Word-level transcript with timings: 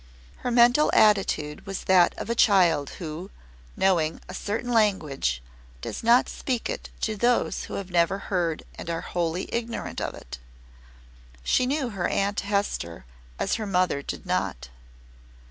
Her 0.37 0.49
mental 0.49 0.89
attitude 0.95 1.67
was 1.67 1.83
that 1.83 2.15
of 2.17 2.27
a 2.27 2.33
child 2.33 2.89
who, 2.97 3.29
knowing 3.77 4.19
a 4.27 4.33
certain 4.33 4.71
language, 4.73 5.43
does 5.79 6.01
not 6.01 6.27
speak 6.27 6.71
it 6.71 6.89
to 7.01 7.15
those 7.15 7.65
who 7.65 7.75
have 7.75 7.91
never 7.91 8.17
heard 8.17 8.63
and 8.73 8.89
are 8.89 9.01
wholly 9.01 9.47
ignorant 9.53 10.01
of 10.01 10.15
it. 10.15 10.39
She 11.43 11.67
knew 11.67 11.89
her 11.89 12.07
Aunt 12.07 12.39
Hester 12.39 13.05
as 13.37 13.57
her 13.61 13.67
mother 13.67 14.01
did 14.01 14.25
not. 14.25 14.69